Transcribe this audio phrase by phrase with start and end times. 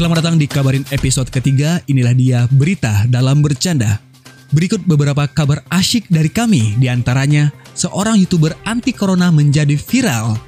[0.00, 1.76] Selamat datang di Kabarin episode ketiga.
[1.84, 4.00] Inilah dia berita dalam bercanda.
[4.48, 6.72] Berikut beberapa kabar asyik dari kami.
[6.80, 10.40] Di antaranya, seorang youtuber anti corona menjadi viral.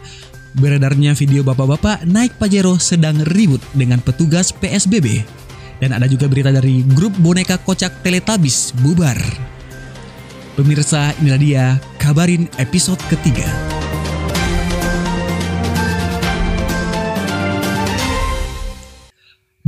[0.57, 5.21] Beredarnya video bapak-bapak naik Pajero sedang ribut dengan petugas PSBB.
[5.85, 9.21] Dan ada juga berita dari grup boneka kocak Teletubbies bubar.
[10.57, 11.65] Pemirsa, inilah dia
[12.01, 13.72] Kabarin episode ketiga.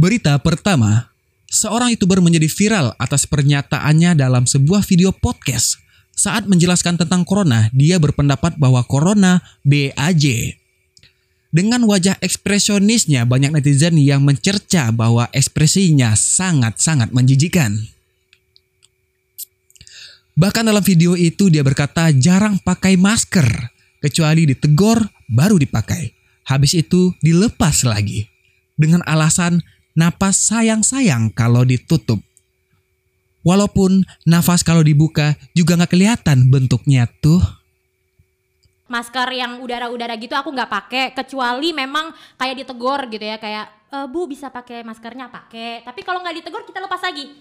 [0.05, 1.09] Berita pertama,
[1.49, 5.81] seorang youtuber menjadi viral atas pernyataannya dalam sebuah video podcast.
[6.13, 10.61] Saat menjelaskan tentang corona, dia berpendapat bahwa corona BAJ.
[11.49, 17.89] Dengan wajah ekspresionisnya, banyak netizen yang mencerca bahwa ekspresinya sangat-sangat menjijikan.
[20.37, 23.49] Bahkan dalam video itu dia berkata jarang pakai masker,
[24.05, 25.01] kecuali ditegor
[25.33, 26.13] baru dipakai.
[26.45, 28.29] Habis itu dilepas lagi.
[28.77, 29.65] Dengan alasan
[29.95, 32.19] napas sayang-sayang kalau ditutup.
[33.47, 37.41] Walaupun nafas kalau dibuka juga nggak kelihatan bentuknya tuh.
[38.85, 43.97] masker yang udara-udara gitu aku nggak pakai kecuali memang kayak ditegor gitu ya kayak e,
[44.07, 45.33] bu bisa pakai maskernya?
[45.33, 45.83] Pakai.
[45.83, 47.33] Tapi kalau nggak ditegor kita lepas lagi.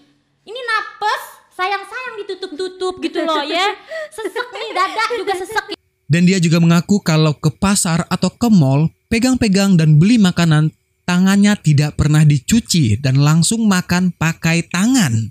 [0.44, 1.22] Ini napes
[1.56, 3.76] sayang-sayang ditutup-tutup gitu loh ya.
[4.12, 5.64] Sesek nih dada juga sesek.
[6.04, 10.68] Dan dia juga mengaku kalau ke pasar atau ke mall, pegang-pegang dan beli makanan,
[11.04, 15.30] tangannya tidak pernah dicuci dan langsung makan pakai tangan.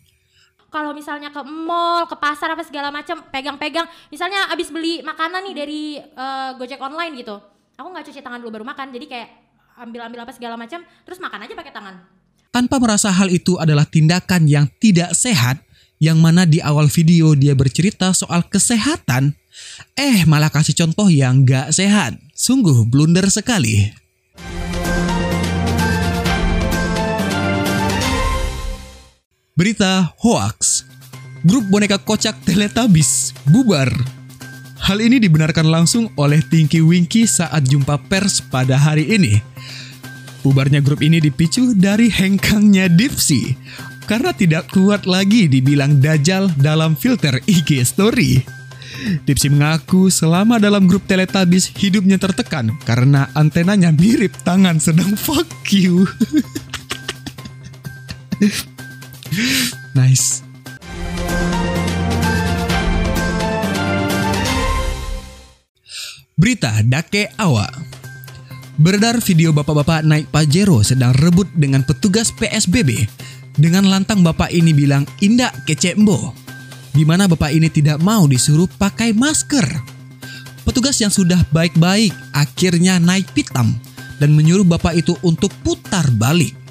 [0.73, 3.85] kalau misalnya ke mall, ke pasar apa segala macam, pegang-pegang.
[4.09, 7.37] Misalnya abis beli makanan nih dari eh, Gojek online gitu,
[7.77, 8.89] aku nggak cuci tangan dulu baru makan.
[8.89, 9.29] Jadi kayak
[9.77, 11.95] ambil-ambil apa segala macam, terus makan aja pakai tangan.
[12.49, 15.61] Tanpa merasa hal itu adalah tindakan yang tidak sehat,
[16.01, 19.33] yang mana di awal video dia bercerita soal kesehatan,
[19.93, 22.17] eh malah kasih contoh yang gak sehat.
[22.33, 24.02] Sungguh blunder sekali.
[29.53, 30.81] Berita hoax.
[31.45, 33.85] Grup boneka kocak Teletubbies bubar.
[34.81, 39.37] Hal ini dibenarkan langsung oleh Tinky Winky saat jumpa pers pada hari ini.
[40.41, 43.53] Bubarnya grup ini dipicu dari hengkangnya Dipsy
[44.09, 48.41] karena tidak kuat lagi dibilang dajal dalam filter IG story.
[49.21, 56.09] Dipsy mengaku selama dalam grup Teletubbies hidupnya tertekan karena antenanya mirip tangan sedang fuck you.
[59.99, 60.45] nice.
[66.33, 67.69] Berita Dake Awa
[68.73, 73.05] Beredar video bapak-bapak naik Pajero sedang rebut dengan petugas PSBB.
[73.53, 76.33] Dengan lantang bapak ini bilang indak kecembo.
[76.89, 79.65] Di mana bapak ini tidak mau disuruh pakai masker.
[80.65, 83.77] Petugas yang sudah baik-baik akhirnya naik pitam
[84.17, 86.62] dan menyuruh bapak itu untuk putar balik.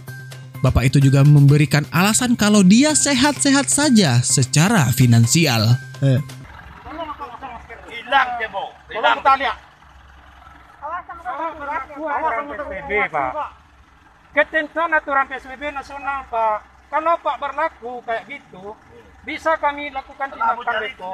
[0.63, 5.75] Bapak itu juga memberikan alasan kalau dia sehat-sehat saja secara finansial.
[5.99, 6.23] Eh,
[7.91, 8.65] Hilang Bu.
[8.95, 9.19] Hilang.
[13.11, 13.51] Pak.
[14.33, 16.57] Ketentuan aturan PSBB nasional, Pak.
[16.93, 18.79] Kalau Pak berlaku kayak gitu,
[19.27, 21.11] bisa kami lakukan tindakan itu.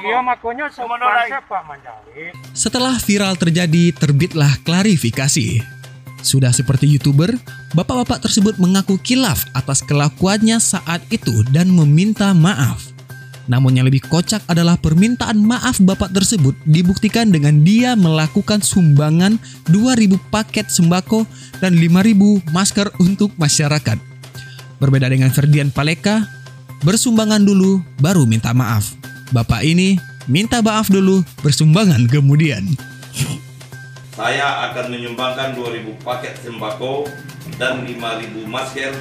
[0.00, 2.24] Iya, makanya Semua sopan siapa menjadi.
[2.56, 5.81] Setelah viral terjadi, terbitlah klarifikasi.
[6.22, 7.34] Sudah seperti YouTuber,
[7.74, 12.94] bapak-bapak tersebut mengaku kilaf atas kelakuannya saat itu dan meminta maaf.
[13.50, 19.34] Namun yang lebih kocak adalah permintaan maaf bapak tersebut dibuktikan dengan dia melakukan sumbangan
[19.66, 21.26] 2000 paket sembako
[21.58, 23.98] dan 5000 masker untuk masyarakat.
[24.78, 26.22] Berbeda dengan Ferdian Paleka,
[26.86, 28.94] bersumbangan dulu baru minta maaf.
[29.34, 29.98] Bapak ini
[30.30, 32.91] minta maaf dulu, bersumbangan kemudian.
[34.12, 37.08] Saya akan menyumbangkan 2000 paket sembako
[37.56, 38.92] dan 5000 masker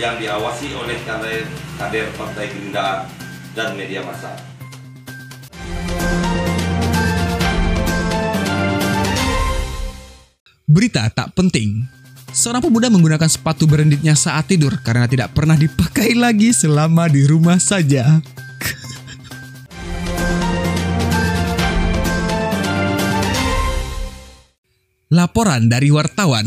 [0.00, 1.44] yang diawasi oleh kader,
[1.76, 3.04] kader Partai Gerindra
[3.52, 4.32] dan media massa.
[10.64, 11.84] Berita tak penting.
[12.32, 17.60] Seorang pemuda menggunakan sepatu brandednya saat tidur karena tidak pernah dipakai lagi selama di rumah
[17.60, 18.24] saja.
[25.34, 26.46] Laporan dari wartawan.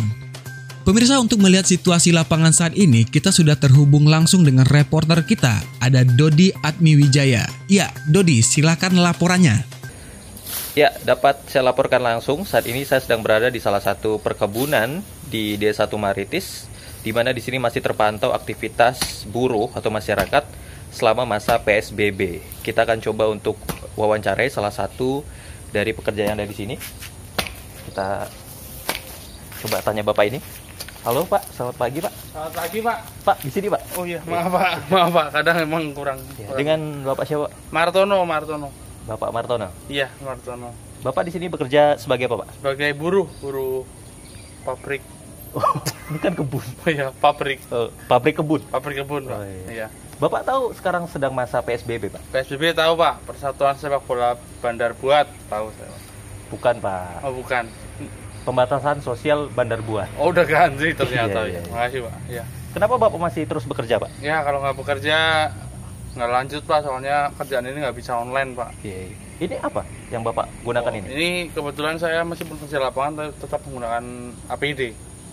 [0.87, 5.59] Pemirsa untuk melihat situasi lapangan saat ini, kita sudah terhubung langsung dengan reporter kita.
[5.83, 7.51] Ada Dodi Atmiwijaya.
[7.67, 9.67] Ya, Dodi, silakan laporannya.
[10.71, 12.47] Ya, dapat saya laporkan langsung.
[12.47, 16.71] Saat ini saya sedang berada di salah satu perkebunan di Desa Tumaritis,
[17.03, 20.47] di mana di sini masih terpantau aktivitas buruh atau masyarakat
[20.95, 22.39] selama masa PSBB.
[22.63, 23.59] Kita akan coba untuk
[23.99, 25.27] wawancarai salah satu
[25.75, 26.79] dari pekerja yang ada di sini.
[27.91, 28.46] Kita
[29.59, 30.39] coba tanya Bapak ini.
[31.01, 32.13] Halo Pak, selamat pagi Pak.
[32.27, 32.97] Selamat pagi Pak.
[33.23, 33.81] Pak di sini Pak.
[33.95, 36.19] Oh iya, maaf Pak, maaf Pak, kadang emang kurang.
[36.35, 36.57] Ya, kurang.
[36.57, 37.47] dengan Bapak siapa?
[37.71, 38.69] Martono, Martono.
[39.07, 39.67] Bapak Martono.
[39.87, 40.75] Iya, Martono.
[40.99, 42.49] Bapak di sini bekerja sebagai apa Pak?
[42.59, 43.87] Sebagai buruh, buruh
[44.61, 44.99] pabrik.
[45.55, 45.63] Oh,
[46.11, 46.65] ini kan kebun.
[46.83, 48.59] Oh iya, pabrik, Eh, pabrik kebun.
[48.67, 49.37] pabrik kebun Pak.
[49.37, 49.63] Oh, iya.
[49.71, 49.87] Iya.
[50.17, 52.19] Bapak tahu sekarang sedang masa PSBB Pak?
[52.35, 55.87] PSBB tahu Pak, Persatuan Sepak Bola Bandar Buat tahu saya.
[55.87, 56.01] Pak.
[56.47, 57.15] Bukan Pak.
[57.23, 57.63] Oh bukan.
[58.47, 60.07] Pembatasan sosial Bandar Buah.
[60.15, 61.59] Oh udah ganti ternyata Iya, iya, ya.
[61.59, 61.61] iya.
[61.67, 62.13] Makasih Pak.
[62.31, 62.43] Iya.
[62.71, 64.09] Kenapa Bapak masih terus bekerja Pak?
[64.17, 65.17] Ya kalau nggak bekerja
[66.15, 68.69] nggak lanjut Pak, soalnya kerjaan ini nggak bisa online Pak.
[68.81, 69.11] Iya.
[69.37, 71.07] Ini apa yang Bapak gunakan Oh, ini?
[71.09, 74.03] Ini kebetulan saya masih bekerja lapangan tapi tetap menggunakan
[74.47, 74.81] APD,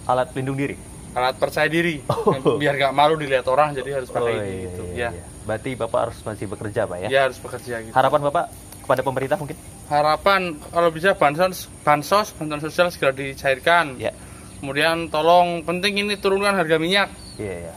[0.05, 0.75] Alat pelindung diri.
[1.15, 2.03] alat percaya diri.
[2.11, 2.59] Oh.
[2.61, 4.83] Biar nggak malu dilihat orang jadi harus pakai Oh, ini iya, gitu.
[4.85, 5.09] iya, ya.
[5.15, 5.25] iya.
[5.47, 7.09] Berarti Bapak harus masih bekerja Pak ya?
[7.09, 7.95] Ya harus bekerja gitu.
[7.95, 8.45] Harapan Bapak
[8.83, 9.55] kepada pemerintah mungkin?
[9.85, 14.01] Harapan kalau bisa bansos, bansos, bantuan sosial segera dicairkan.
[14.01, 14.17] Ya.
[14.65, 17.13] Kemudian tolong penting ini turunkan harga minyak.
[17.37, 17.75] Iya, iya.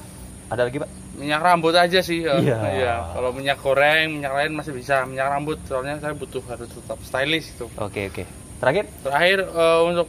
[0.48, 0.90] Ada lagi Pak?
[1.20, 2.24] Minyak rambut aja sih.
[2.24, 2.40] ya.
[2.40, 2.58] Iya.
[2.80, 2.94] Iya.
[3.12, 5.04] Kalau minyak goreng, minyak lain masih bisa.
[5.04, 7.68] Minyak rambut soalnya saya butuh harus tetap stylish gitu.
[7.76, 8.24] Oke, oke.
[8.64, 8.86] Terakhir?
[9.04, 10.08] Terakhir eh, untuk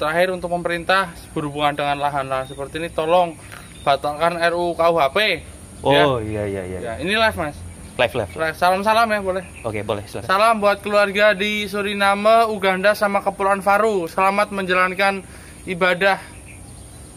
[0.00, 3.36] terakhir untuk pemerintah berhubungan dengan lahan-lahan seperti ini tolong
[3.86, 5.18] batalkan RUU KUHP.
[5.86, 6.78] Oh, iya, iya, iya.
[6.80, 7.69] Ya, ini live Mas.
[8.00, 8.32] Live, live.
[8.32, 8.56] Live.
[8.56, 9.44] Salam-salam ya boleh.
[9.60, 10.00] Oke, boleh.
[10.08, 10.24] Silakan.
[10.24, 14.08] Salam buat keluarga di Suriname, Uganda sama Kepulauan Faru.
[14.08, 15.20] Selamat menjalankan
[15.68, 16.16] ibadah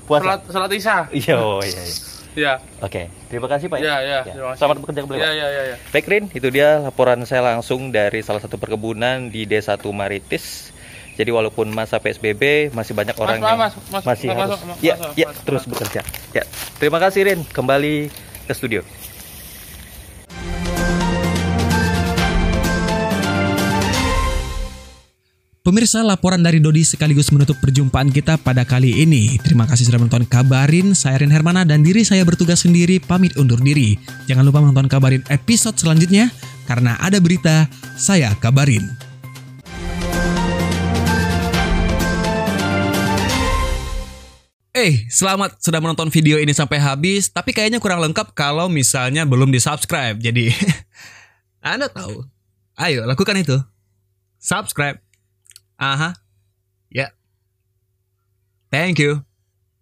[0.03, 0.43] Puasa.
[0.43, 0.97] salat salat Isya.
[1.15, 1.95] Iya, oh, iya, iya.
[2.35, 2.53] Ya.
[2.83, 3.79] Oke, terima kasih Pak.
[3.79, 4.59] Ya, ya, terima kasih.
[4.59, 5.75] Selamat bekerja kembali Ya, ya, ya, ya.
[5.95, 10.75] Baik Rin, itu dia laporan saya langsung dari salah satu perkebunan di Desa Tumaritis.
[11.15, 14.77] Jadi walaupun masa PSBB masih banyak orang Mas, yang mas, mas, masih mas, harus mas,
[14.83, 15.71] ya, mas, ya mas, terus mas.
[15.71, 16.01] bekerja.
[16.35, 16.43] Ya,
[16.75, 17.39] terima kasih Rin.
[17.53, 18.09] Kembali
[18.49, 18.83] ke studio.
[25.63, 29.39] Pemirsa, laporan dari Dodi sekaligus menutup perjumpaan kita pada kali ini.
[29.39, 30.91] Terima kasih sudah menonton Kabarin.
[30.91, 33.95] Saya Rin Hermana dan diri saya bertugas sendiri pamit undur diri.
[34.27, 36.35] Jangan lupa menonton Kabarin episode selanjutnya
[36.67, 38.83] karena ada berita saya kabarin.
[44.75, 49.47] Eh, selamat sudah menonton video ini sampai habis, tapi kayaknya kurang lengkap kalau misalnya belum
[49.47, 50.19] di-subscribe.
[50.19, 50.51] Jadi,
[51.63, 52.27] Anda tahu.
[52.75, 53.55] Ayo, lakukan itu.
[54.43, 55.12] Subscribe.
[55.79, 56.13] Aha.
[56.89, 57.11] Ya.
[58.71, 59.25] Thank you.